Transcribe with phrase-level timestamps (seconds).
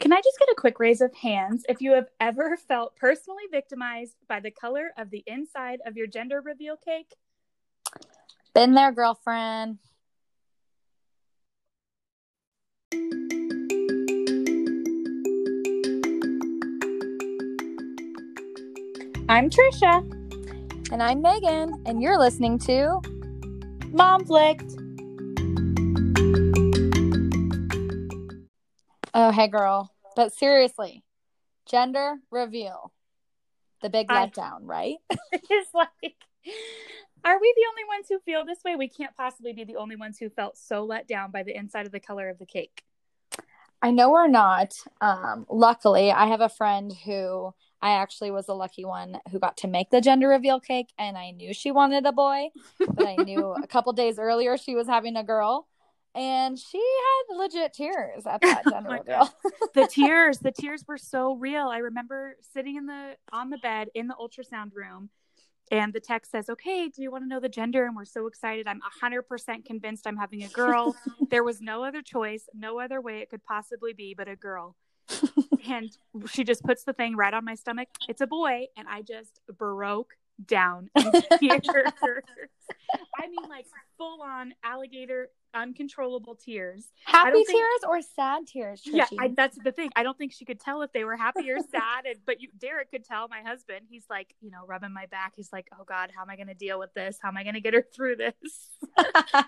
[0.00, 3.42] Can I just get a quick raise of hands if you have ever felt personally
[3.50, 7.16] victimized by the color of the inside of your gender reveal cake?
[8.54, 9.76] Been there, girlfriend.
[19.28, 20.00] I'm Trisha.
[20.90, 23.02] And I'm Megan, and you're listening to
[23.92, 24.79] Momflict.
[29.12, 29.92] Oh, hey, girl.
[30.16, 31.02] But seriously,
[31.66, 32.92] gender reveal.
[33.82, 34.96] The big I- letdown, right?
[35.32, 36.14] it's like,
[37.24, 38.76] are we the only ones who feel this way?
[38.76, 41.86] We can't possibly be the only ones who felt so let down by the inside
[41.86, 42.82] of the color of the cake.
[43.82, 44.74] I know we're not.
[45.00, 49.56] Um, luckily, I have a friend who I actually was the lucky one who got
[49.58, 53.16] to make the gender reveal cake, and I knew she wanted a boy, but I
[53.16, 55.66] knew a couple days earlier she was having a girl,
[56.14, 59.30] and she had legit tears at that Oh gender reveal.
[59.74, 61.68] the tears, the tears were so real.
[61.68, 65.10] I remember sitting in the on the bed in the ultrasound room
[65.70, 68.26] and the text says, "Okay, do you want to know the gender?" And we're so
[68.26, 68.66] excited.
[68.66, 70.96] I'm 100% convinced I'm having a girl.
[71.30, 74.76] there was no other choice, no other way it could possibly be but a girl.
[75.68, 75.90] and
[76.28, 77.88] she just puts the thing right on my stomach.
[78.08, 80.14] It's a boy, and I just broke
[80.46, 80.88] down.
[80.96, 81.04] I
[83.28, 86.86] mean, like full on alligator, uncontrollable tears.
[87.04, 88.92] Happy think- tears or sad tears, Trishy?
[88.92, 89.90] Yeah, I, that's the thing.
[89.96, 92.06] I don't think she could tell if they were happy or sad.
[92.06, 93.28] And but you, Derek could tell.
[93.28, 95.34] My husband, he's like, you know, rubbing my back.
[95.36, 97.18] He's like, oh God, how am I going to deal with this?
[97.20, 98.34] How am I going to get her through this?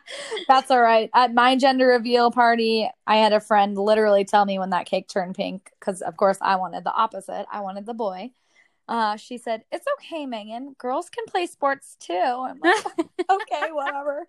[0.48, 1.10] That's all right.
[1.14, 5.08] At my gender reveal party, I had a friend literally tell me when that cake
[5.08, 7.46] turned pink, because of course I wanted the opposite.
[7.50, 8.30] I wanted the boy.
[8.88, 10.74] Uh, she said, It's okay, Megan.
[10.78, 12.12] Girls can play sports too.
[12.14, 12.84] I'm like,
[13.30, 14.26] Okay, whatever.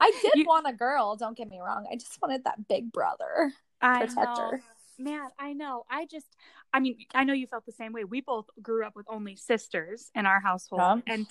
[0.00, 1.86] I did You- want a girl, don't get me wrong.
[1.90, 4.62] I just wanted that big brother I protector.
[4.98, 5.28] know, man.
[5.38, 5.84] I know.
[5.90, 6.26] I just,
[6.72, 8.04] I mean, I know you felt the same way.
[8.04, 11.14] We both grew up with only sisters in our household, Yeah.
[11.14, 11.26] and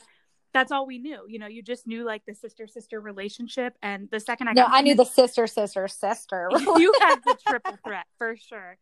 [0.53, 1.23] that's all we knew.
[1.27, 3.77] You know, you just knew like the sister sister relationship.
[3.83, 6.49] And the second I No, got I knew the sister, sister, sister.
[6.77, 8.77] you had the triple threat for sure.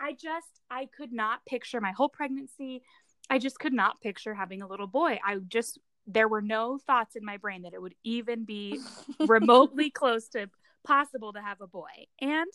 [0.00, 2.82] I just I could not picture my whole pregnancy.
[3.30, 5.18] I just could not picture having a little boy.
[5.24, 8.80] I just there were no thoughts in my brain that it would even be
[9.20, 10.48] remotely close to
[10.84, 12.06] possible to have a boy.
[12.20, 12.50] And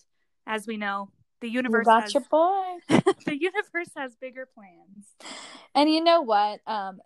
[0.48, 1.10] as we know,
[1.42, 2.78] the you universe got has your boy.
[2.90, 5.08] the universe has bigger plans.
[5.76, 6.62] And you know what?
[6.68, 7.00] Um,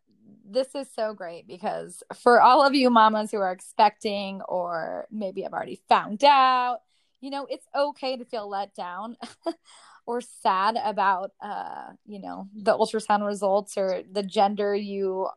[0.48, 5.42] this is so great because for all of you mamas who are expecting or maybe
[5.42, 6.80] have already found out,
[7.22, 9.18] you know, it's okay to feel let down
[10.06, 15.28] or sad about, uh, you know, the ultrasound results or the gender you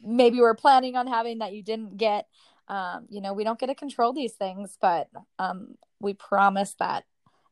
[0.00, 2.26] maybe were planning on having that you didn't get.
[2.68, 7.04] Um, you know, we don't get to control these things, but um, we promise that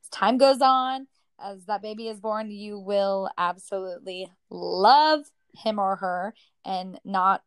[0.02, 1.06] as time goes on,
[1.42, 5.24] as that baby is born, you will absolutely love
[5.54, 6.34] him or her
[6.64, 7.42] and not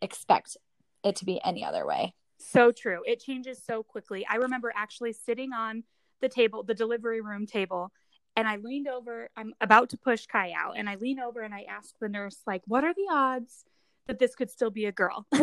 [0.00, 0.56] expect
[1.04, 2.14] it to be any other way.
[2.38, 3.02] So true.
[3.06, 4.26] It changes so quickly.
[4.28, 5.84] I remember actually sitting on
[6.20, 7.92] the table, the delivery room table,
[8.36, 9.28] and I leaned over.
[9.36, 12.38] I'm about to push Kai out, and I lean over and I ask the nurse,
[12.46, 13.64] like, what are the odds
[14.06, 15.26] that this could still be a girl?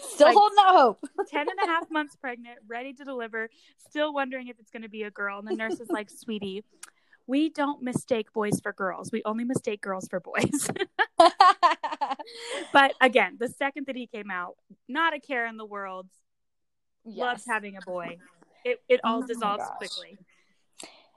[0.00, 1.04] Still Like- holding out hope.
[1.30, 4.88] 10 and a half months pregnant, ready to deliver, still wondering if it's going to
[4.88, 5.38] be a girl.
[5.38, 6.64] And the nurse is like, sweetie,
[7.26, 9.10] we don't mistake boys for girls.
[9.12, 10.68] We only mistake girls for boys.
[12.72, 14.56] but again, the second that he came out,
[14.88, 16.06] not a care in the world,
[17.04, 18.18] loves having a boy.
[18.64, 20.18] It it all Oh dissolves quickly.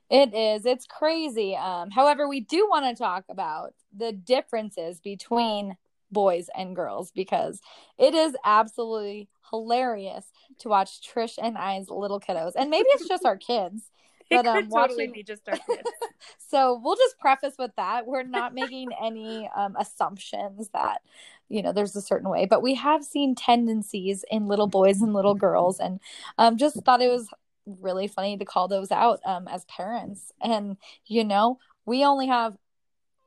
[0.09, 0.65] It is.
[0.65, 1.55] It's crazy.
[1.55, 5.77] Um, however, we do want to talk about the differences between
[6.11, 7.61] boys and girls because
[7.97, 10.25] it is absolutely hilarious
[10.59, 12.53] to watch Trish and I's little kiddos.
[12.55, 13.89] And maybe it's just our kids.
[14.29, 15.89] But, um, totally watching- be just our kids.
[16.37, 18.05] So we'll just preface with that.
[18.05, 21.01] We're not making any um, assumptions that,
[21.47, 25.13] you know, there's a certain way, but we have seen tendencies in little boys and
[25.13, 26.01] little girls and
[26.37, 27.29] um, just thought it was
[27.65, 30.33] really funny to call those out um, as parents.
[30.41, 30.75] And,
[31.05, 32.57] you know, we only have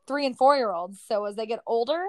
[0.07, 1.01] three and four year olds.
[1.09, 2.05] So as they get older,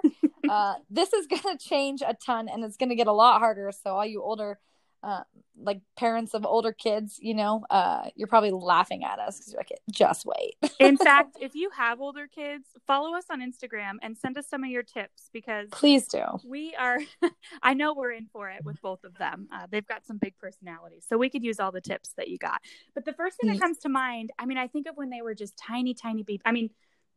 [0.49, 3.39] uh, this is going to change a ton and it's going to get a lot
[3.39, 3.71] harder.
[3.71, 4.59] So all you older,
[5.03, 5.21] uh,
[5.61, 9.59] like parents of older kids, you know, uh, you're probably laughing at us because you're
[9.59, 10.55] like, just wait.
[10.79, 14.63] In fact, if you have older kids, follow us on Instagram and send us some
[14.63, 16.23] of your tips because Please do.
[16.45, 16.97] we are
[17.61, 20.35] i know we're in for it with both of them uh, they've got some big
[20.37, 22.61] personalities so we could use all the tips that you got
[22.93, 25.21] but the first thing that comes to mind i mean i think of when they
[25.21, 26.69] were just tiny tiny baby i mean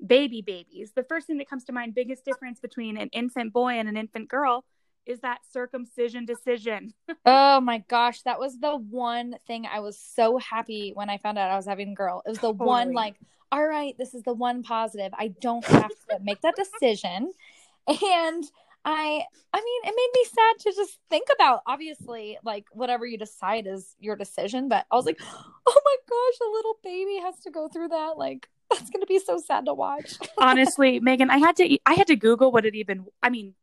[0.06, 3.73] baby babies the first thing that comes to mind biggest difference between an infant boy
[3.73, 4.65] and an infant girl
[5.09, 6.93] is that circumcision decision.
[7.27, 11.39] oh my gosh, that was the one thing I was so happy when I found
[11.39, 12.23] out I was having a girl.
[12.25, 12.67] It was the totally.
[12.67, 13.17] one like,
[13.50, 15.12] all right, this is the one positive.
[15.19, 17.33] I don't have to make that decision.
[17.89, 18.44] And
[18.85, 23.17] I I mean, it made me sad to just think about obviously like whatever you
[23.17, 25.19] decide is your decision, but I was like,
[25.67, 28.49] "Oh my gosh, a little baby has to go through that." Like
[28.79, 30.19] that's going to be so sad to watch.
[30.38, 33.55] Honestly, Megan, I had to I had to google what it even I mean,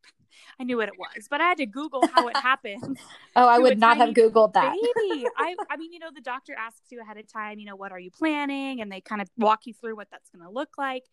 [0.60, 2.98] I knew what it was, but I had to Google how it happened.
[3.36, 4.72] oh, I would not have Googled that.
[4.72, 5.28] Baby.
[5.38, 7.92] I, I mean, you know, the doctor asks you ahead of time, you know, what
[7.92, 8.80] are you planning?
[8.82, 11.04] And they kind of walk you through what that's going to look like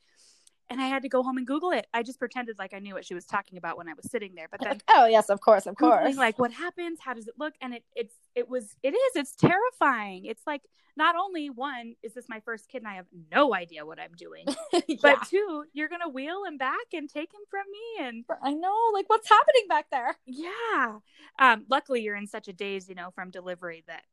[0.72, 1.86] and I had to go home and Google it.
[1.92, 4.34] I just pretended like I knew what she was talking about when I was sitting
[4.34, 4.48] there.
[4.50, 6.16] But then, oh yes, of course, of course.
[6.16, 6.98] Like, what happens?
[7.00, 7.54] How does it look?
[7.60, 10.24] And it it's it was it is it's terrifying.
[10.24, 10.62] It's like
[10.96, 14.12] not only one is this my first kid and I have no idea what I'm
[14.16, 14.46] doing,
[14.88, 14.96] yeah.
[15.00, 18.06] but two, you're gonna wheel him back and take him from me.
[18.06, 20.16] And I know, like, what's happening back there?
[20.26, 20.98] Yeah.
[21.38, 21.66] Um.
[21.68, 24.04] Luckily, you're in such a daze, you know, from delivery that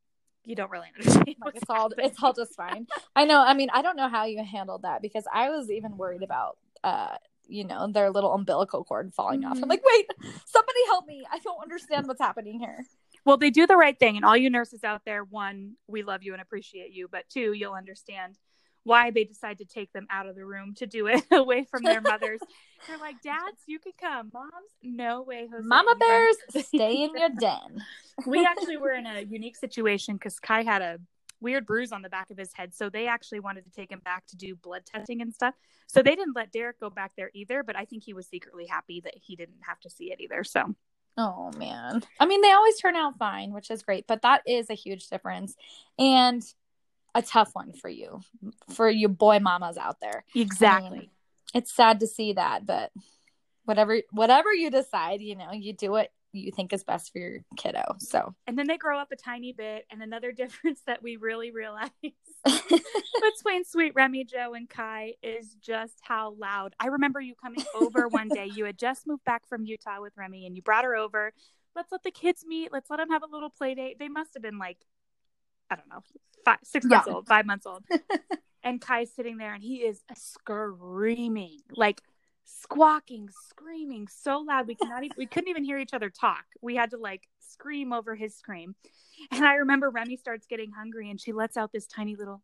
[0.50, 1.36] you don't really understand.
[1.54, 2.88] It's all it's all just fine.
[3.16, 3.40] I know.
[3.40, 6.58] I mean, I don't know how you handled that because I was even worried about
[6.84, 7.16] uh
[7.48, 9.52] you know their little umbilical cord falling mm-hmm.
[9.52, 9.58] off.
[9.58, 9.70] I'm mm-hmm.
[9.70, 10.08] like, wait,
[10.46, 11.24] somebody help me!
[11.32, 12.84] I don't understand what's happening here.
[13.26, 16.24] Well, they do the right thing, and all you nurses out there, one, we love
[16.24, 18.36] you and appreciate you, but two, you'll understand
[18.84, 21.84] why they decide to take them out of the room to do it away from
[21.84, 22.40] their mothers.
[22.88, 24.32] They're like, Dads, you can come.
[24.34, 25.66] Moms, no way, Jose.
[25.66, 27.84] Mama bears, stay in your den.
[28.26, 31.00] We actually were in a unique situation because Kai had a
[31.42, 32.74] weird bruise on the back of his head.
[32.74, 35.56] So they actually wanted to take him back to do blood testing and stuff.
[35.88, 38.66] So they didn't let Derek go back there either, but I think he was secretly
[38.66, 40.44] happy that he didn't have to see it either.
[40.44, 40.76] So
[41.18, 42.04] Oh man.
[42.20, 45.08] I mean, they always turn out fine, which is great, but that is a huge
[45.08, 45.56] difference.
[45.98, 46.44] And
[47.14, 48.22] a tough one for you,
[48.74, 50.24] for you boy mamas out there.
[50.34, 50.88] Exactly.
[50.88, 51.10] I mean,
[51.54, 52.92] it's sad to see that, but
[53.66, 57.40] whatever whatever you decide, you know, you do what you think is best for your
[57.58, 57.84] kiddo.
[58.00, 59.86] So, and then they grow up a tiny bit.
[59.92, 61.90] And another difference that we really realize
[62.46, 66.76] between Sweet Remy, Joe, and Kai is just how loud.
[66.80, 68.50] I remember you coming over one day.
[68.54, 71.34] You had just moved back from Utah with Remy, and you brought her over.
[71.76, 72.72] Let's let the kids meet.
[72.72, 74.00] Let's let them have a little play date.
[74.00, 74.78] They must have been like
[75.70, 76.04] I don't know,
[76.44, 77.84] five, six months old, five months old.
[78.64, 82.02] and Kai's sitting there and he is screaming, like
[82.62, 86.46] squawking, screaming so loud we cannot even, we couldn't even hear each other talk.
[86.62, 88.76] We had to like scream over his scream.
[89.32, 92.42] And I remember Remy starts getting hungry and she lets out this tiny little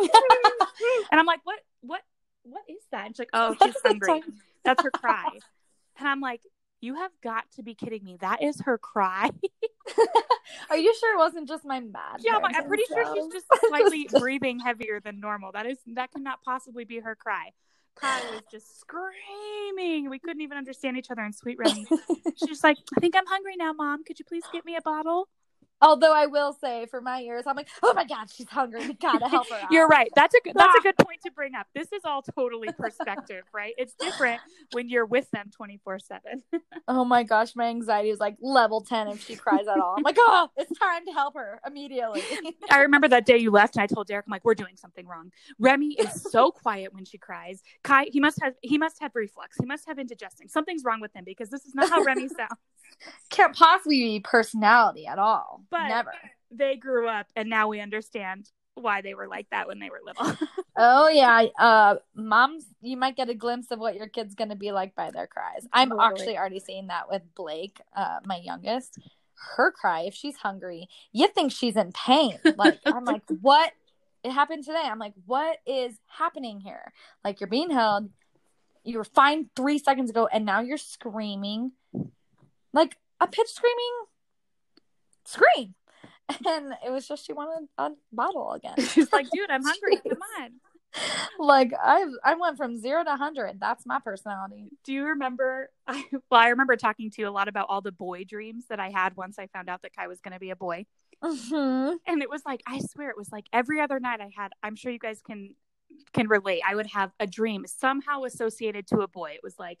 [0.00, 2.02] and I'm like, what what
[2.42, 3.06] what is that?
[3.06, 4.22] And she's like, Oh, she's hungry.
[4.64, 5.28] That's her cry.
[5.98, 6.40] And I'm like,
[6.80, 8.16] you have got to be kidding me.
[8.20, 9.30] That is her cry.
[10.70, 12.20] Are you sure it wasn't just my mad?
[12.20, 15.52] Yeah, I'm pretty sure she's just slightly breathing heavier than normal.
[15.52, 17.50] That is that cannot possibly be her cry.
[18.00, 20.10] Kai was just screaming.
[20.10, 21.86] We couldn't even understand each other in Sweet Remy.
[22.36, 24.04] She's like, I think I'm hungry now, Mom.
[24.04, 25.28] Could you please get me a bottle?
[25.82, 28.86] Although I will say, for my ears, I'm like, oh my god, she's hungry.
[28.86, 29.60] We gotta help her.
[29.70, 30.10] You're right.
[30.14, 30.54] That's a good.
[30.54, 31.66] That's a good point to bring up.
[31.74, 33.74] This is all totally perspective, right?
[33.78, 34.40] It's different
[34.72, 36.42] when you're with them 24 seven.
[36.88, 39.94] Oh my gosh, my anxiety is like level 10 if she cries at all.
[39.96, 42.22] I'm like, oh, it's time to help her immediately.
[42.68, 45.06] I remember that day you left, and I told Derek, I'm like, we're doing something
[45.06, 45.30] wrong.
[45.58, 47.62] Remy is so quiet when she cries.
[47.84, 49.56] Kai, he must have he must have reflux.
[49.60, 50.48] He must have indigesting.
[50.48, 52.50] Something's wrong with him because this is not how Remy sounds.
[53.30, 55.62] Can't possibly be personality at all.
[55.70, 56.12] But never.
[56.50, 60.00] They grew up and now we understand why they were like that when they were
[60.04, 60.36] little.
[60.76, 61.46] oh yeah.
[61.58, 65.10] Uh moms you might get a glimpse of what your kid's gonna be like by
[65.10, 65.66] their cries.
[65.72, 66.08] I'm totally.
[66.08, 68.98] actually already seeing that with Blake, uh, my youngest.
[69.56, 72.38] Her cry, if she's hungry, you think she's in pain.
[72.56, 73.72] Like I'm like, what
[74.22, 74.82] it happened today.
[74.84, 76.92] I'm like, what is happening here?
[77.24, 78.10] Like you're being held,
[78.84, 81.72] you were fine three seconds ago, and now you're screaming
[82.72, 83.92] like a pitch screaming
[85.30, 85.74] scream.
[86.46, 88.74] And it was just she wanted a bottle again.
[88.92, 89.96] She's like, dude, I'm hungry.
[89.96, 90.50] Come on.
[91.40, 93.58] Like I I went from zero to hundred.
[93.58, 94.70] That's my personality.
[94.84, 97.90] Do you remember I well, I remember talking to you a lot about all the
[97.90, 100.56] boy dreams that I had once I found out that Kai was gonna be a
[100.56, 100.86] boy.
[101.22, 101.96] Mm-hmm.
[102.06, 104.76] And it was like, I swear it was like every other night I had I'm
[104.76, 105.56] sure you guys can
[106.12, 106.62] can relate.
[106.66, 109.32] I would have a dream somehow associated to a boy.
[109.32, 109.78] It was like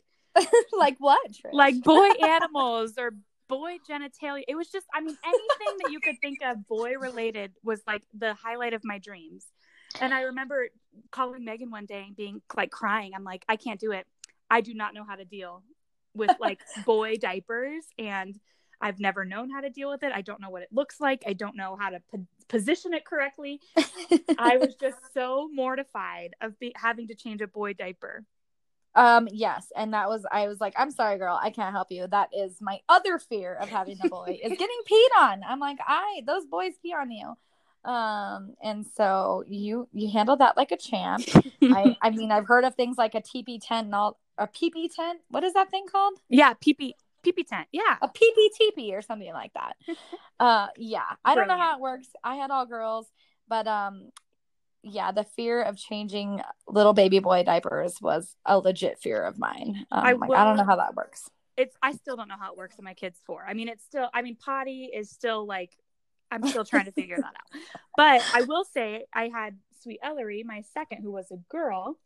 [0.72, 1.30] like what?
[1.32, 1.52] Trish?
[1.52, 3.12] Like boy animals or
[3.50, 4.44] boy genitalia.
[4.48, 8.02] It was just, I mean, anything that you could think of boy related was like
[8.16, 9.44] the highlight of my dreams.
[10.00, 10.68] And I remember
[11.10, 13.12] calling Megan one day and being like crying.
[13.14, 14.06] I'm like, I can't do it.
[14.48, 15.62] I do not know how to deal
[16.14, 18.38] with like boy diapers and
[18.80, 20.12] I've never known how to deal with it.
[20.14, 21.22] I don't know what it looks like.
[21.26, 23.60] I don't know how to po- position it correctly.
[24.38, 28.24] I was just so mortified of be- having to change a boy diaper.
[28.94, 32.06] Um, yes, and that was I was like, I'm sorry, girl, I can't help you.
[32.08, 35.42] That is my other fear of having a boy is getting peed on.
[35.46, 37.36] I'm like, I those boys pee on you.
[37.84, 41.24] Um, and so you you handle that like a champ.
[41.62, 44.94] I I mean, I've heard of things like a TP tent and all a PP
[44.94, 45.20] tent.
[45.28, 46.14] What is that thing called?
[46.28, 46.92] Yeah, PP
[47.24, 47.68] PP tent.
[47.72, 47.96] Yeah.
[48.02, 49.76] A PPTP or something like that.
[50.40, 51.04] uh yeah.
[51.24, 52.08] I don't know how it works.
[52.24, 53.06] I had all girls,
[53.48, 54.10] but um
[54.82, 59.86] yeah, the fear of changing little baby boy diapers was a legit fear of mine.
[59.90, 61.28] Um, I like, I don't know how that works.
[61.56, 63.44] It's I still don't know how it works in my kids for.
[63.46, 65.70] I mean, it's still I mean, potty is still like
[66.30, 67.60] I'm still trying to figure that out.
[67.96, 71.98] But I will say I had sweet Ellery, my second, who was a girl.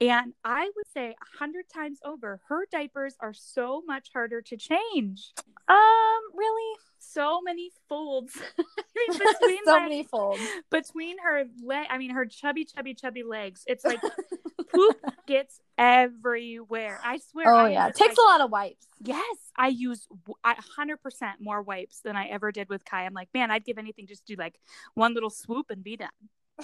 [0.00, 4.56] And I would say a hundred times over, her diapers are so much harder to
[4.56, 5.32] change.
[5.68, 6.78] Um, really?
[6.98, 8.36] So many folds.
[8.58, 8.62] I
[9.08, 10.40] mean, between so like, many folds.
[10.70, 14.00] between her leg i mean her chubby chubby chubby legs it's like
[14.72, 14.96] poop
[15.26, 18.86] gets everywhere i swear Oh I yeah, it takes like- a lot of wipes.
[19.02, 20.06] yes i use
[20.44, 20.96] a 100%
[21.40, 24.26] more wipes than i ever did with kai i'm like man i'd give anything just
[24.26, 24.58] to do like
[24.94, 26.08] one little swoop and be done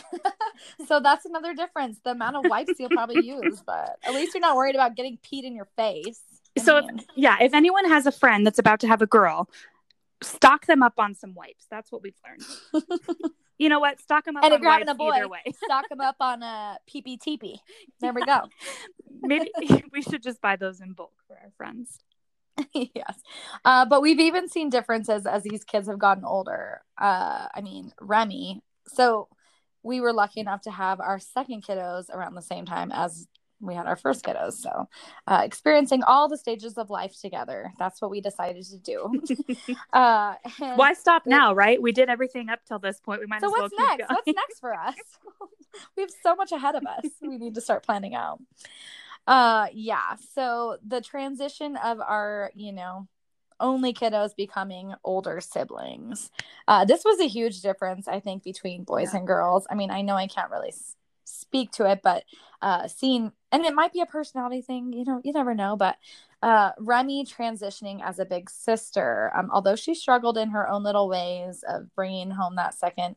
[0.87, 1.99] so that's another difference.
[2.05, 5.19] The amount of wipes you'll probably use, but at least you're not worried about getting
[5.19, 6.21] peed in your face.
[6.59, 9.49] So if- yeah if anyone has a friend that's about to have a girl
[10.23, 12.85] stock them up on some wipes that's what we've learned
[13.59, 15.43] you know what stock them up And on if you're having a boy, either way
[15.65, 17.59] stock them up on a PPTP.
[18.01, 18.49] There we go.
[19.21, 19.51] maybe
[19.93, 22.01] we should just buy those in bulk for our friends
[22.73, 23.21] yes.
[23.65, 26.83] Uh, but we've even seen differences as these kids have gotten older.
[27.01, 28.63] Uh, I mean, Remy.
[28.87, 29.29] So
[29.89, 33.27] we were lucky enough to have our second kiddos around the same time as
[33.59, 34.53] we had our first kiddos.
[34.53, 34.87] So
[35.27, 37.73] uh, experiencing all the stages of life together.
[37.79, 39.67] That's what we decided to do.
[39.95, 41.81] uh, Why stop now, right?
[41.81, 43.21] We did everything up till this point.
[43.21, 44.11] We might So as well what's keep next?
[44.11, 44.95] What's next for us?
[45.97, 47.11] we have so much ahead of us.
[47.23, 48.41] We need to start planning out.
[49.27, 53.09] Uh yeah, so the transition of our, you know,
[53.61, 56.31] only kiddos becoming older siblings.
[56.67, 59.19] Uh this was a huge difference I think between boys Yeah.
[59.19, 59.67] and girls.
[59.71, 62.25] I mean, I know I can't really s- speak to it, but
[62.63, 65.97] uh seeing and it might be a personality thing, you know, you never know, but
[66.43, 71.09] uh Remy transitioning as a big sister, um although she struggled in her own little
[71.09, 73.17] ways of bringing home that second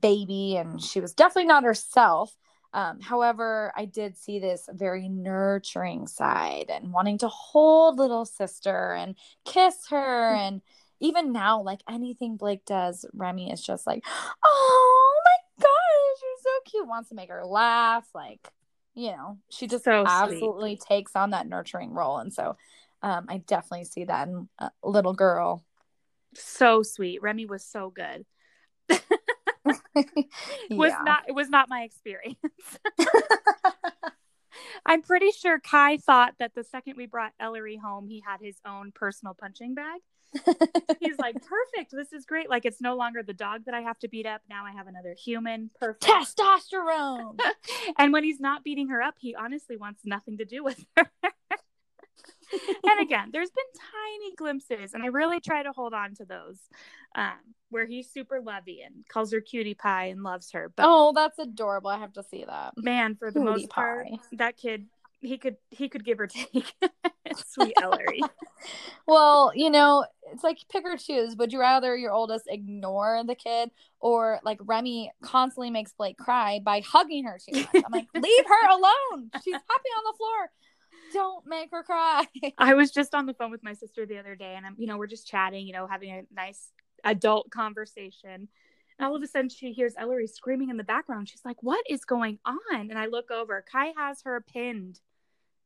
[0.00, 2.36] baby and she was definitely not herself
[2.74, 8.92] um, however i did see this very nurturing side and wanting to hold little sister
[8.92, 9.14] and
[9.44, 10.60] kiss her and
[11.00, 14.04] even now like anything blake does remy is just like
[14.44, 18.48] oh my gosh you're so cute wants to make her laugh like
[18.94, 20.12] you know she just So sweet.
[20.12, 22.56] absolutely takes on that nurturing role and so
[23.02, 25.64] um, i definitely see that in a little girl
[26.36, 27.22] so sweet.
[27.22, 28.24] Remy was so good.
[30.70, 31.02] Was Yeah.
[31.04, 32.38] not it was not my experience.
[34.86, 38.56] I'm pretty sure Kai thought that the second we brought Ellery home, he had his
[38.66, 40.00] own personal punching bag.
[41.00, 41.34] He's like,
[41.74, 41.92] perfect.
[41.92, 42.48] This is great.
[42.50, 44.42] Like, it's no longer the dog that I have to beat up.
[44.48, 45.70] Now I have another human.
[45.78, 46.04] Perfect.
[46.04, 47.38] testosterone
[47.98, 51.10] and when he's not beating her up, he honestly wants nothing to do with her.
[52.84, 56.58] And again, there's been tiny glimpses, and I really try to hold on to those,
[57.14, 57.38] um,
[57.70, 60.72] where he's super lovey and calls her cutie pie and loves her.
[60.74, 64.06] But oh that's adorable i have to see that man, for the Cutie most part,
[64.32, 64.86] that kid,
[65.20, 66.72] he could he could give or take.
[67.46, 68.20] Sweet Ellery.
[69.06, 71.36] Well, you know, it's like pick or choose.
[71.36, 73.70] Would you rather your oldest ignore the kid
[74.00, 77.68] or like Remy constantly makes Blake cry by hugging her too much?
[77.74, 79.30] I'm like, leave her alone.
[79.44, 80.50] She's happy on the floor.
[81.12, 82.26] Don't make her cry.
[82.58, 84.86] I was just on the phone with my sister the other day, and I'm, you
[84.86, 86.70] know, we're just chatting, you know, having a nice
[87.04, 88.48] adult conversation.
[88.98, 91.28] And all of a sudden, she hears Ellery screaming in the background.
[91.28, 93.64] She's like, "What is going on?" And I look over.
[93.70, 95.00] Kai has her pinned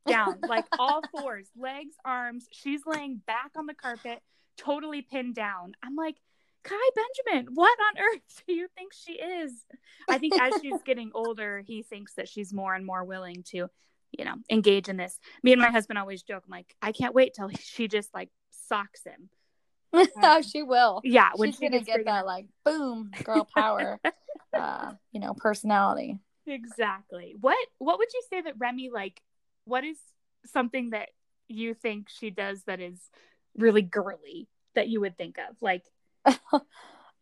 [0.06, 2.48] down, like all fours, legs, arms.
[2.50, 4.20] She's laying back on the carpet,
[4.56, 5.74] totally pinned down.
[5.82, 6.16] I'm like,
[6.64, 9.52] Kai Benjamin, what on earth do you think she is?
[10.08, 13.68] I think as she's getting older, he thinks that she's more and more willing to,
[14.12, 15.18] you know, engage in this.
[15.42, 18.30] Me and my husband always joke, I'm like, I can't wait till she just like
[18.50, 19.30] socks him.
[20.22, 21.00] oh, she will.
[21.04, 22.26] Yeah, when She's she gonna get that enough.
[22.26, 23.98] like boom girl power,
[24.52, 26.18] uh, you know, personality.
[26.46, 27.34] Exactly.
[27.40, 29.20] What What would you say that Remy like?
[29.64, 29.98] What is
[30.46, 31.08] something that
[31.48, 32.98] you think she does that is
[33.56, 35.56] really girly that you would think of?
[35.60, 35.84] Like,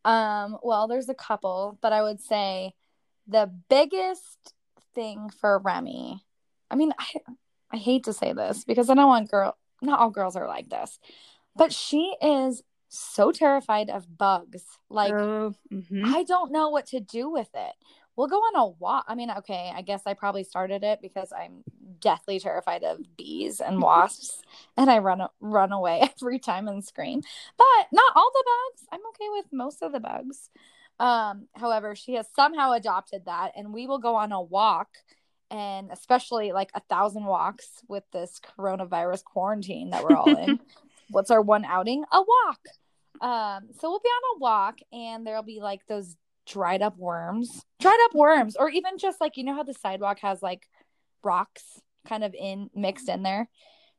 [0.04, 2.72] um, well, there's a couple, but I would say
[3.26, 4.54] the biggest
[4.94, 6.22] thing for Remy.
[6.70, 7.06] I mean, I
[7.72, 9.56] I hate to say this because I don't want girl.
[9.82, 10.98] Not all girls are like this,
[11.54, 14.62] but she is so terrified of bugs.
[14.88, 16.02] Like oh, mhm.
[16.04, 17.72] I don't know what to do with it.
[18.16, 19.04] We'll go on a walk.
[19.08, 21.64] I mean, okay, I guess I probably started it because I'm
[22.00, 24.42] deathly terrified of bees and wasps,
[24.76, 27.20] and I run run away every time and scream.
[27.58, 28.88] But not all the bugs.
[28.92, 30.50] I'm okay with most of the bugs.
[30.98, 34.88] Um, however, she has somehow adopted that, and we will go on a walk,
[35.50, 40.60] and especially like a thousand walks with this coronavirus quarantine that we're all in.
[41.10, 42.04] What's our one outing?
[42.12, 42.60] A walk.
[43.20, 47.64] Um, so we'll be on a walk, and there'll be like those dried up worms,
[47.80, 50.68] dried up worms, or even just like you know how the sidewalk has like
[51.22, 53.48] rocks kind of in mixed in there.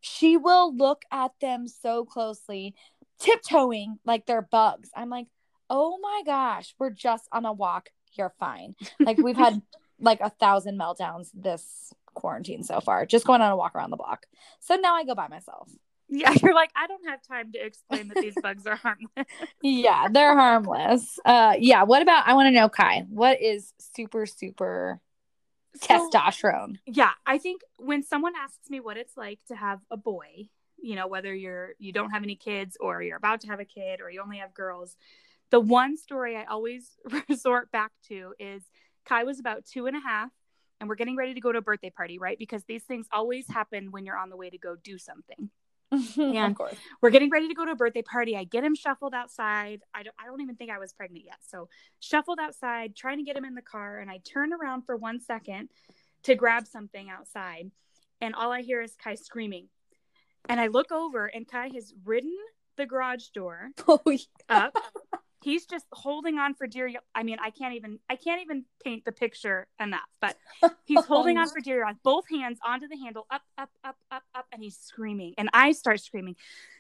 [0.02, 2.76] She will look at them so closely,
[3.20, 4.90] tiptoeing like they're bugs.
[4.96, 5.28] I'm like,
[5.70, 7.90] oh my gosh, we're just on a walk.
[8.14, 8.76] You're fine.
[9.00, 9.62] Like we've had
[10.00, 13.98] like a thousand meltdowns this quarantine so far, just going on a walk around the
[13.98, 14.26] block.
[14.60, 15.70] So now I go by myself.
[16.10, 19.28] Yeah, you're like, I don't have time to explain that these bugs are harmless.
[19.62, 21.20] yeah, they're harmless.
[21.26, 25.02] Uh yeah, what about I want to know Kai, what is super super
[25.76, 26.78] so, testosterone?
[26.86, 30.96] Yeah, I think when someone asks me what it's like to have a boy, you
[30.96, 34.02] know, whether you're you don't have any kids or you're about to have a kid
[34.02, 34.96] or you only have girls,
[35.50, 36.90] the one story I always
[37.30, 38.64] resort back to is
[39.08, 40.30] Kai was about two and a half
[40.80, 42.38] and we're getting ready to go to a birthday party, right?
[42.38, 45.50] Because these things always happen when you're on the way to go do something.
[45.92, 46.76] and of course.
[47.02, 48.36] we're getting ready to go to a birthday party.
[48.36, 49.82] I get him shuffled outside.
[49.94, 51.38] I don't I don't even think I was pregnant yet.
[51.48, 51.70] So
[52.02, 55.22] shuffled outside, trying to get him in the car, and I turn around for one
[55.22, 55.70] second
[56.24, 57.72] to grab something outside.
[58.20, 59.70] And all I hear is Kai screaming.
[60.50, 62.36] And I look over and Kai has ridden
[62.76, 64.18] the garage door oh, yeah.
[64.50, 64.74] up
[65.44, 69.06] he's just holding on for dear i mean i can't even i can't even paint
[69.06, 70.36] the picture enough but
[70.86, 73.98] he's oh, holding on for dear life both hands onto the handle up up up
[74.12, 76.36] up up and he's screaming and i start screaming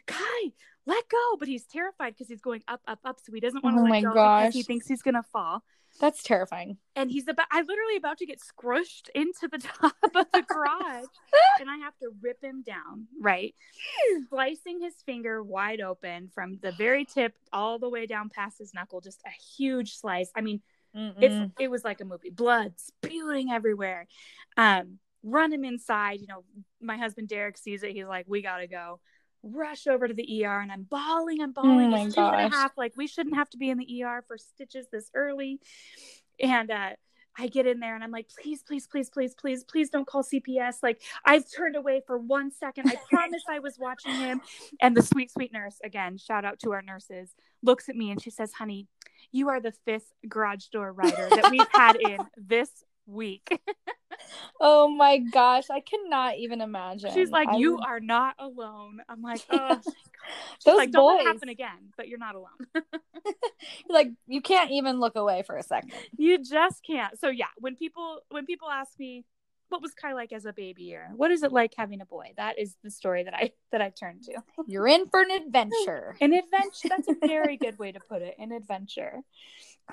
[0.05, 0.51] kai
[0.85, 3.77] let go but he's terrified because he's going up up up so he doesn't want
[3.77, 4.43] to oh let go gosh.
[4.43, 5.63] because he thinks he's gonna fall
[5.99, 6.77] that's terrifying.
[6.95, 11.05] And he's about I literally about to get squished into the top of the garage
[11.59, 13.55] and I have to rip him down, right?
[14.29, 18.73] Slicing his finger wide open from the very tip all the way down past his
[18.73, 20.29] knuckle, just a huge slice.
[20.35, 20.61] I mean,
[21.59, 22.29] it was like a movie.
[22.29, 24.07] Blood spewing everywhere.
[24.55, 26.43] Um run him inside, you know,
[26.79, 27.91] my husband Derek sees it.
[27.91, 28.99] He's like, "We got to go."
[29.43, 31.93] Rush over to the ER and I'm bawling, I'm bawling.
[31.93, 32.77] Oh it's two and a half.
[32.77, 35.59] Like we shouldn't have to be in the ER for stitches this early.
[36.41, 36.89] And uh
[37.39, 40.23] I get in there and I'm like, please, please, please, please, please, please don't call
[40.23, 40.77] CPS.
[40.81, 42.89] Like I've turned away for one second.
[42.89, 44.41] I promise I was watching him.
[44.81, 48.21] And the sweet, sweet nurse, again, shout out to our nurses, looks at me and
[48.21, 48.87] she says, honey,
[49.31, 52.71] you are the fifth garage door rider that we've had in this
[53.05, 53.47] week.
[54.59, 57.11] oh my gosh, I cannot even imagine.
[57.13, 57.59] She's like, I'm...
[57.59, 59.79] "You are not alone." I'm like, "Oh,
[60.65, 62.49] those like, boys happen again, but you're not alone."
[63.89, 65.93] like, you can't even look away for a second.
[66.17, 67.19] You just can't.
[67.19, 69.25] So yeah, when people when people ask me,
[69.69, 72.33] "What was Kai like as a baby?" or "What is it like having a boy?"
[72.37, 74.41] That is the story that I that I turn to.
[74.67, 76.15] You're in for an adventure.
[76.21, 76.89] an adventure.
[76.89, 78.35] That's a very good way to put it.
[78.39, 79.21] An adventure.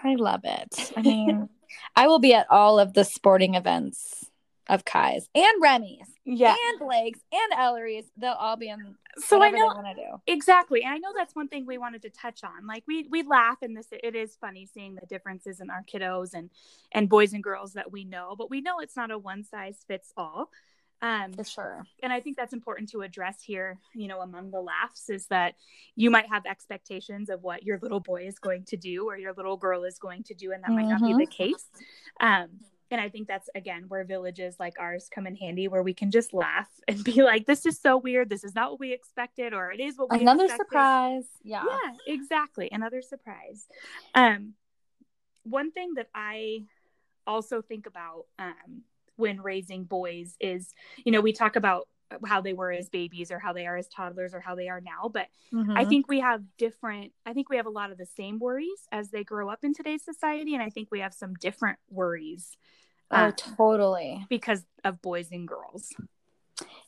[0.03, 0.93] I love it.
[0.97, 1.49] I mean,
[1.97, 4.25] I will be at all of the sporting events
[4.69, 8.07] of Kai's and Remy's, yeah, and Blake's and Ellery's.
[8.17, 8.95] They'll all be in.
[9.19, 12.67] So I know exactly, and I know that's one thing we wanted to touch on.
[12.67, 16.35] Like we we laugh, and this it is funny seeing the differences in our kiddos
[16.35, 16.51] and
[16.93, 19.85] and boys and girls that we know, but we know it's not a one size
[19.87, 20.51] fits all.
[21.05, 21.87] Um, For sure.
[22.03, 25.55] And I think that's important to address here, you know, among the laughs is that
[25.97, 29.35] you might have expectations of what your little boy is going to do or your
[29.35, 30.77] little girl is going to do, and that mm-hmm.
[30.77, 31.51] might not be the mm-hmm.
[31.51, 31.67] case.
[32.21, 32.49] Um,
[32.91, 36.11] and I think that's again where villages like ours come in handy, where we can
[36.11, 38.31] just laugh and be like, "This is so weird.
[38.31, 40.23] This is not what we expected, or it is what we expected.
[40.23, 40.67] another expected.
[40.67, 43.67] surprise." Yeah, yeah, exactly, another surprise.
[44.15, 44.55] Um,
[45.43, 46.61] one thing that I
[47.27, 48.85] also think about um,
[49.17, 50.73] when raising boys is,
[51.05, 51.87] you know, we talk about
[52.27, 54.81] how they were as babies or how they are as toddlers or how they are
[54.81, 55.77] now but mm-hmm.
[55.77, 58.87] i think we have different i think we have a lot of the same worries
[58.93, 62.57] as they grow up in today's society and i think we have some different worries
[63.11, 65.93] oh um, totally because of boys and girls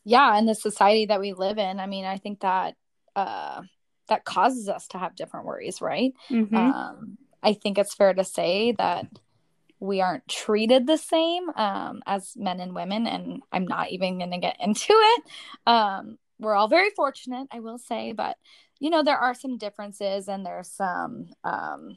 [0.05, 2.75] yeah and the society that we live in i mean i think that
[3.15, 3.63] uh
[4.09, 6.55] that causes us to have different worries right mm-hmm.
[6.55, 9.07] um i think it's fair to say that
[9.81, 13.07] we aren't treated the same um, as men and women.
[13.07, 15.23] And I'm not even going to get into it.
[15.67, 18.37] Um, we're all very fortunate, I will say, but
[18.79, 21.97] you know, there are some differences and there's some um,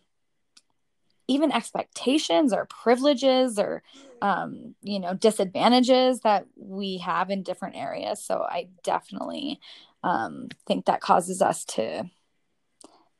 [1.29, 3.83] even expectations or privileges or
[4.21, 9.59] um, you know disadvantages that we have in different areas so i definitely
[10.03, 12.03] um, think that causes us to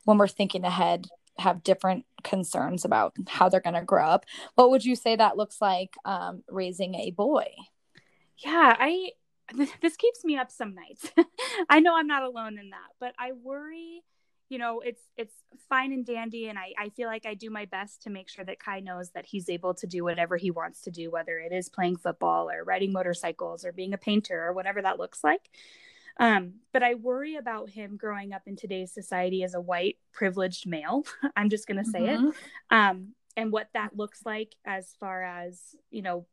[0.06, 1.06] when we're thinking ahead
[1.39, 4.25] have different concerns about how they're going to grow up.
[4.56, 7.47] What would you say that looks like um, raising a boy?
[8.38, 9.12] Yeah, I
[9.82, 11.12] this keeps me up some nights.
[11.69, 14.04] I know I'm not alone in that, but I worry,
[14.47, 15.34] you know, it's it's
[15.67, 18.45] fine and dandy and I, I feel like I do my best to make sure
[18.45, 21.52] that Kai knows that he's able to do whatever he wants to do, whether it
[21.52, 25.49] is playing football or riding motorcycles or being a painter or whatever that looks like.
[26.19, 30.67] Um, but I worry about him growing up in today's society as a white privileged
[30.67, 31.05] male.
[31.36, 32.27] I'm just gonna say mm-hmm.
[32.27, 32.36] it.
[32.69, 36.25] Um, and what that looks like as far as, you know,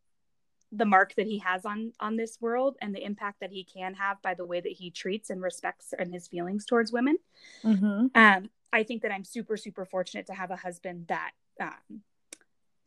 [0.73, 3.95] the mark that he has on on this world and the impact that he can
[3.95, 7.17] have by the way that he treats and respects and his feelings towards women
[7.63, 8.07] mm-hmm.
[8.15, 12.03] um, i think that i'm super super fortunate to have a husband that um,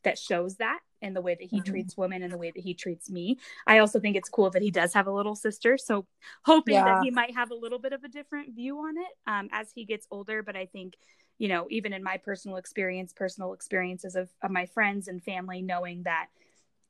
[0.03, 1.71] that shows that in the way that he mm-hmm.
[1.71, 4.61] treats women and the way that he treats me i also think it's cool that
[4.61, 6.05] he does have a little sister so
[6.43, 6.83] hoping yeah.
[6.83, 9.71] that he might have a little bit of a different view on it um, as
[9.73, 10.95] he gets older but i think
[11.37, 15.61] you know even in my personal experience personal experiences of, of my friends and family
[15.61, 16.27] knowing that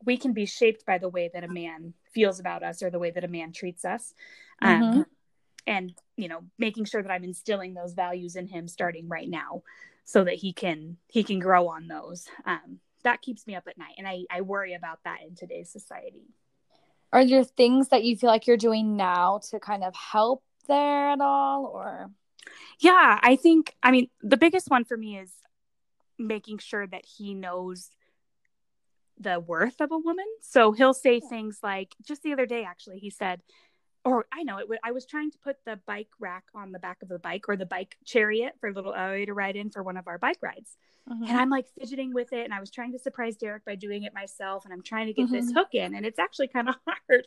[0.05, 2.99] we can be shaped by the way that a man feels about us or the
[2.99, 4.13] way that a man treats us
[4.61, 5.01] um, mm-hmm.
[5.67, 9.61] and you know making sure that i'm instilling those values in him starting right now
[10.03, 13.77] so that he can he can grow on those um, that keeps me up at
[13.77, 16.33] night and I, I worry about that in today's society.
[17.12, 21.09] Are there things that you feel like you're doing now to kind of help there
[21.09, 22.12] at all or?
[22.79, 25.31] Yeah i think i mean the biggest one for me is
[26.17, 27.89] making sure that he knows
[29.19, 30.25] the worth of a woman.
[30.41, 33.41] So he'll say things like, just the other day, actually, he said,
[34.05, 34.69] or I know it.
[34.69, 37.45] Would, I was trying to put the bike rack on the back of the bike
[37.47, 40.38] or the bike chariot for little Ellie to ride in for one of our bike
[40.41, 40.77] rides.
[41.09, 41.23] Mm-hmm.
[41.23, 42.45] And I'm like fidgeting with it.
[42.45, 44.63] And I was trying to surprise Derek by doing it myself.
[44.65, 45.35] And I'm trying to get mm-hmm.
[45.35, 45.95] this hook in.
[45.95, 47.25] And it's actually kind of hard.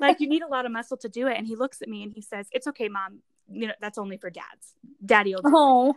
[0.00, 1.36] like you need a lot of muscle to do it.
[1.36, 3.20] And he looks at me and he says, It's okay, mom.
[3.52, 4.74] You know, that's only for dads.
[5.04, 5.96] Daddy will do oh.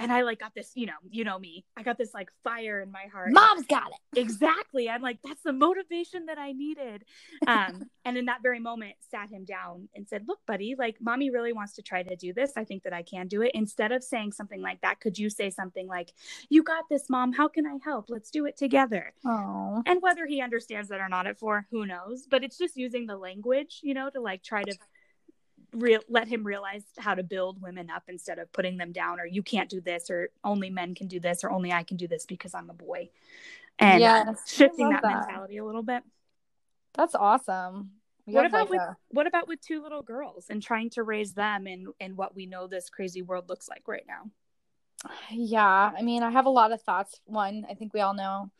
[0.00, 1.66] And I like got this, you know, you know me.
[1.76, 3.32] I got this like fire in my heart.
[3.32, 3.98] Mom's got it.
[4.20, 4.88] Exactly.
[4.88, 7.04] I'm like, that's the motivation that I needed.
[7.46, 11.30] Um, and in that very moment, sat him down and said, Look, buddy, like mommy
[11.30, 12.52] really wants to try to do this.
[12.56, 13.52] I think that I can do it.
[13.54, 16.12] Instead of saying something like that, could you say something like,
[16.48, 17.32] You got this, mom.
[17.32, 18.06] How can I help?
[18.08, 19.12] Let's do it together.
[19.24, 19.82] Oh.
[19.86, 22.26] And whether he understands that or not at four, who knows?
[22.28, 24.74] But it's just using the language, you know, to like try to
[25.72, 29.26] real let him realize how to build women up instead of putting them down or
[29.26, 32.08] you can't do this or only men can do this or only I can do
[32.08, 33.10] this because I'm a boy.
[33.78, 36.02] And yes, shifting that, that, mentality a little bit.
[36.94, 37.92] That's awesome.
[38.24, 41.66] what about like with what about with two little girls and trying to raise them
[41.66, 44.30] in in what we know this crazy world looks like right now?
[45.30, 47.20] Yeah, I mean, I have a lot of thoughts.
[47.24, 48.50] One, I think we all know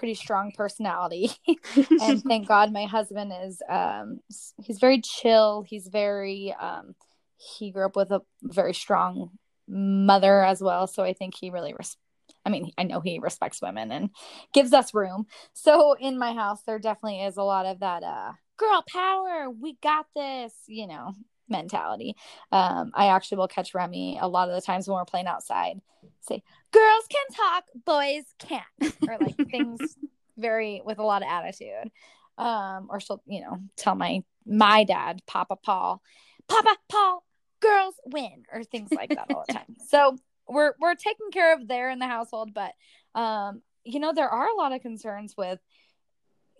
[0.00, 1.30] pretty strong personality.
[2.00, 4.20] And thank god my husband is um
[4.64, 5.62] he's very chill.
[5.62, 6.94] He's very um
[7.36, 9.30] he grew up with a very strong
[9.68, 10.86] mother as well.
[10.86, 11.98] So i think he really res-
[12.46, 14.10] i mean i know he respects women and
[14.54, 15.26] gives us room.
[15.52, 19.76] So in my house there definitely is a lot of that uh girl power we
[19.82, 21.12] got this you know
[21.50, 22.16] mentality.
[22.52, 25.80] Um i actually will catch remy a lot of the times when we're playing outside
[26.20, 29.96] say girls can talk boys can't or like things
[30.36, 31.90] very with a lot of attitude.
[32.38, 36.02] Um or she'll you know tell my my dad papa paul
[36.48, 37.24] papa paul
[37.60, 39.76] girls win or things like that all the time.
[39.88, 40.16] So
[40.48, 42.72] we're we're taken care of there in the household but
[43.14, 45.58] um you know there are a lot of concerns with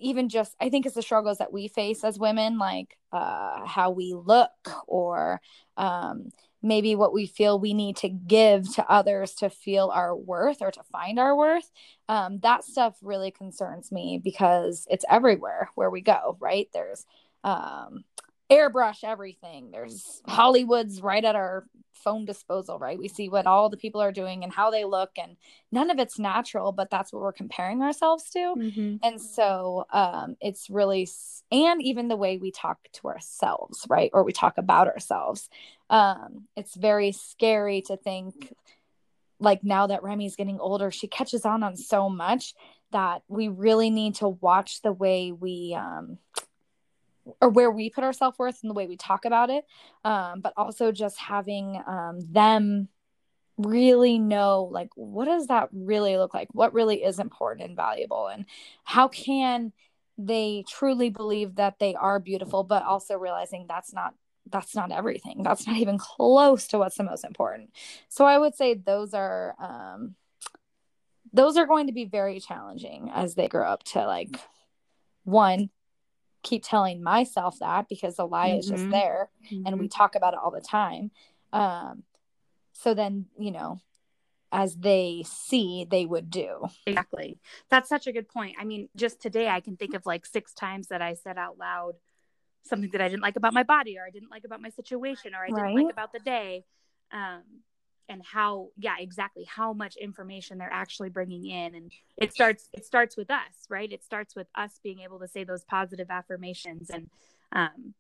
[0.01, 3.91] even just i think it's the struggles that we face as women like uh how
[3.91, 4.51] we look
[4.87, 5.41] or
[5.77, 6.31] um
[6.63, 10.71] maybe what we feel we need to give to others to feel our worth or
[10.71, 11.71] to find our worth.
[12.09, 16.69] Um, that stuff really concerns me because it's everywhere where we go right?
[16.73, 17.07] There's
[17.45, 18.05] um,
[18.51, 19.71] airbrush everything.
[19.71, 22.99] There's hollywood's right at our phone disposal right?
[22.99, 25.37] We see what all the people are doing and how they look and
[25.71, 28.39] none of it's natural but that's what we're comparing ourselves to.
[28.39, 28.97] Mm-hmm.
[29.03, 31.09] and so um, it's really
[31.53, 34.11] and even the way we talk to ourselves right?
[34.13, 35.49] Or we talk about ourselves.
[35.89, 38.53] Um, it's very scary to think
[39.39, 42.55] like now that remy's getting older she catches on on so much
[42.93, 46.19] that we really need to watch the way we um,
[47.41, 49.65] or where we put our self-worth and the way we talk about it
[50.05, 52.89] um, but also just having um, them
[53.67, 56.49] really know like what does that really look like?
[56.53, 58.29] What really is important and valuable?
[58.29, 58.47] And
[58.85, 59.73] how can
[60.17, 64.15] they truly believe that they are beautiful but also realizing that's not
[64.51, 65.43] that's not everything.
[65.43, 67.71] That's not even close to what's the most important.
[68.09, 70.15] So i would say those are um
[71.33, 74.41] those are going to be very challenging as they grow up to like
[75.25, 75.71] one
[76.43, 78.59] keep telling myself that because the lie mm-hmm.
[78.59, 78.93] is just mm-hmm.
[78.93, 79.67] there mm-hmm.
[79.67, 79.99] and we mm-hmm.
[79.99, 81.11] talk about it all the time
[81.53, 82.03] um
[82.73, 83.81] so then you know
[84.53, 89.21] as they see they would do exactly that's such a good point i mean just
[89.21, 91.95] today i can think of like six times that i said out loud
[92.63, 95.35] something that I didn't like about my body or I didn't like about my situation
[95.35, 95.77] or I didn't Right.
[95.77, 96.65] like about the day.
[97.11, 97.43] Um,
[98.11, 101.75] and how, yeah, exactly how much information they're actually bringing in.
[101.77, 103.91] And it starts, it starts with us, right?
[103.91, 107.09] It starts with us being able to say those positive affirmations and,
[107.53, 107.95] um,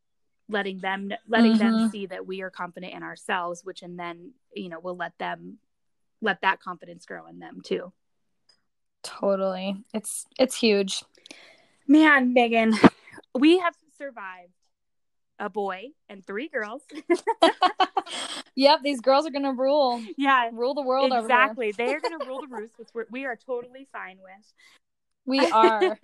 [0.48, 1.90] letting them, letting them Mhm.
[1.92, 5.60] see that we are confident in ourselves, which, and then, you know, we'll let them,
[6.20, 7.92] let that confidence grow in them too.
[9.02, 9.82] Totally.
[9.94, 11.04] It's it's huge.
[11.86, 12.74] Man, Megan,
[13.34, 14.52] we have survived
[15.38, 16.82] a boy and three girls.
[18.54, 21.72] yep, these girls are gonna rule yeah, rule the world over exactly.
[21.72, 24.52] They are going to rule the roost, which we're, we are totally fine with.
[25.24, 25.98] We are.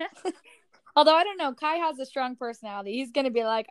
[0.95, 2.93] Although I don't know, Kai has a strong personality.
[2.93, 3.67] He's gonna be like,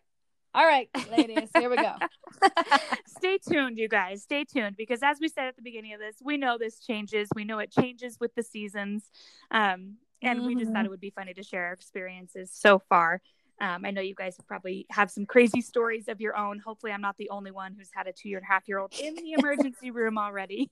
[0.54, 1.94] "All right, ladies, here we go."
[3.18, 4.22] Stay tuned, you guys.
[4.22, 7.28] Stay tuned because, as we said at the beginning of this, we know this changes.
[7.34, 9.10] We know it changes with the seasons.
[9.50, 13.20] Um, and we just thought it would be funny to share our experiences so far.
[13.60, 16.58] Um, I know you guys probably have some crazy stories of your own.
[16.58, 18.78] Hopefully, I'm not the only one who's had a two year and a half year
[18.78, 20.70] old in the emergency room already.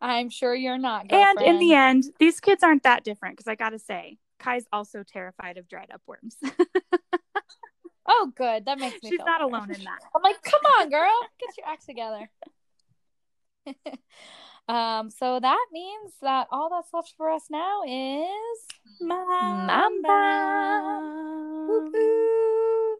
[0.00, 1.12] I'm sure you're not.
[1.12, 4.66] And in the end, these kids aren't that different because I got to say, Kai's
[4.72, 6.36] also terrified of dried up worms.
[8.08, 8.64] oh, good.
[8.64, 9.10] That makes me.
[9.10, 9.44] She's feel not better.
[9.44, 10.00] alone in that.
[10.14, 12.28] I'm like, come on, girl, get your act together.
[14.68, 18.66] um, so that means that all that's left for us now is
[19.00, 21.68] mom bomb.
[21.68, 22.96] Woo-hoo.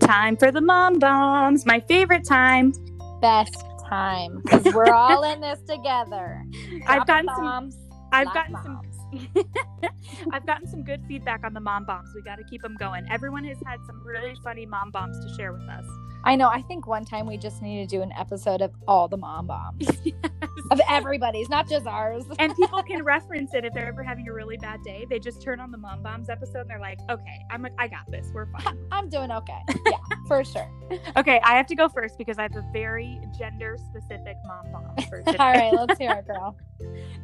[0.00, 1.66] Time for the mom bombs.
[1.66, 2.72] My favorite time.
[3.20, 6.42] best time because we're all in this together.
[6.86, 7.70] I've Dropping gotten some.
[8.12, 8.87] I've gotten some.
[10.32, 12.10] I've gotten some good feedback on the mom bombs.
[12.14, 13.06] We got to keep them going.
[13.10, 15.86] Everyone has had some really funny mom bombs to share with us.
[16.24, 16.48] I know.
[16.48, 19.46] I think one time we just need to do an episode of all the mom
[19.46, 19.88] bombs
[20.70, 22.24] of everybody's, not just ours.
[22.38, 25.06] and people can reference it if they're ever having a really bad day.
[25.08, 28.10] They just turn on the mom bombs episode and they're like, "Okay, I'm I got
[28.10, 28.30] this.
[28.34, 29.60] We're fine." I'm doing okay.
[29.86, 30.70] Yeah, for sure.
[31.16, 35.06] okay, I have to go first because I have a very gender specific mom bomb
[35.08, 35.38] for today.
[35.38, 36.56] All right, let's hear it, girl.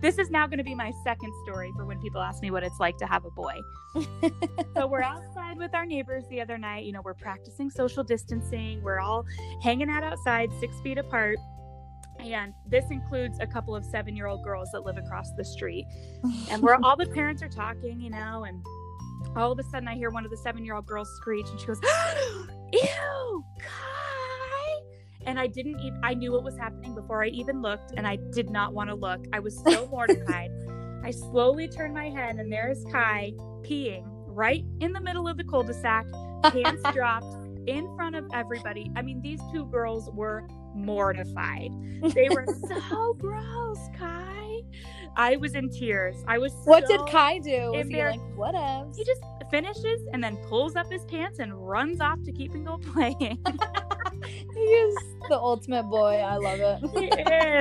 [0.01, 2.63] This is now going to be my second story for when people ask me what
[2.63, 3.55] it's like to have a boy.
[4.75, 6.85] so we're outside with our neighbors the other night.
[6.85, 8.83] You know, we're practicing social distancing.
[8.83, 9.25] We're all
[9.63, 11.37] hanging out outside, six feet apart.
[12.21, 15.87] And this includes a couple of seven year old girls that live across the street.
[16.51, 18.65] And we're all the parents are talking, you know, and
[19.37, 21.59] all of a sudden I hear one of the seven year old girls screech and
[21.59, 21.81] she goes,
[22.73, 24.24] Ew, Kai.
[25.27, 28.17] And I didn't even, I knew what was happening before I even looked, and I
[28.33, 29.25] did not want to look.
[29.33, 30.51] I was so mortified.
[31.03, 33.33] I slowly turned my head, and there's Kai
[33.63, 36.07] peeing right in the middle of the cul de sac,
[36.45, 38.91] pants dropped in front of everybody.
[38.97, 41.71] I mean, these two girls were mortified.
[42.15, 44.61] They were so gross, Kai.
[45.17, 46.17] I was in tears.
[46.27, 47.73] I was What so- did Kai do?
[47.73, 48.97] Was he like, what else?
[48.97, 52.67] He just finishes and then pulls up his pants and runs off to keep and
[52.67, 53.39] go playing.
[54.55, 54.97] He is
[55.29, 56.17] the ultimate boy.
[56.17, 57.01] I love it.
[57.01, 57.07] he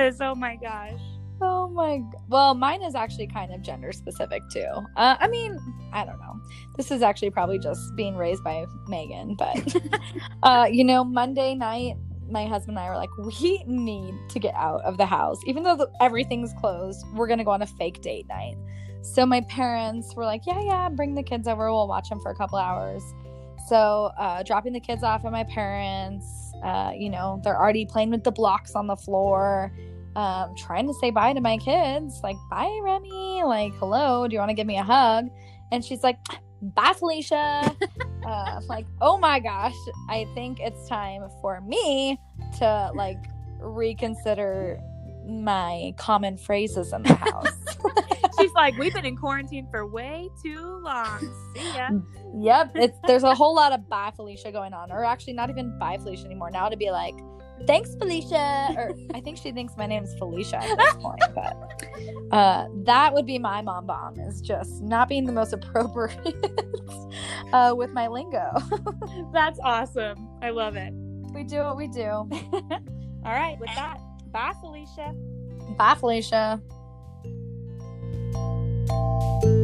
[0.06, 0.20] is.
[0.20, 1.00] Oh my gosh.
[1.40, 2.02] Oh my.
[2.28, 4.68] Well, mine is actually kind of gender specific too.
[4.96, 5.58] Uh, I mean,
[5.92, 6.40] I don't know.
[6.76, 9.76] This is actually probably just being raised by Megan, but
[10.42, 11.96] uh, you know, Monday night,
[12.30, 15.62] my husband and I were like, we need to get out of the house, even
[15.62, 17.04] though the, everything's closed.
[17.14, 18.56] We're gonna go on a fake date night.
[19.02, 21.70] So my parents were like, yeah, yeah, bring the kids over.
[21.70, 23.02] We'll watch them for a couple hours.
[23.68, 26.43] So uh, dropping the kids off at my parents.
[26.62, 29.72] Uh, you know, they're already playing with the blocks on the floor
[30.16, 33.42] um, trying to say bye to my kids, like, bye, Remy.
[33.44, 35.28] Like, hello, do you want to give me a hug?
[35.72, 36.18] And she's like,
[36.62, 37.74] bye, Felicia.
[38.26, 39.74] uh, like, oh my gosh,
[40.08, 42.18] I think it's time for me
[42.58, 43.18] to like
[43.60, 44.80] reconsider
[45.26, 47.48] my common phrases in the house.
[48.38, 51.18] She's like, we've been in quarantine for way too long.
[51.54, 51.90] See ya.
[52.38, 55.78] yep, it's there's a whole lot of bye, Felicia going on, or actually not even
[55.78, 56.50] bye, Felicia anymore.
[56.50, 57.14] Now to be like,
[57.66, 61.22] thanks, Felicia, or I think she thinks my name's Felicia at this point.
[61.34, 61.56] But
[62.32, 66.34] uh, that would be my mom bomb is just not being the most appropriate
[67.52, 68.50] uh, with my lingo.
[69.32, 70.28] That's awesome.
[70.42, 70.92] I love it.
[71.34, 72.02] we do what we do.
[73.24, 73.98] All right, with that,
[74.32, 75.14] bye, Felicia.
[75.78, 76.60] Bye, Felicia
[78.90, 79.63] you